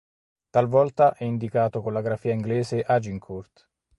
[0.49, 3.69] Talvolta è indicato con la grafia inglese Agincourt.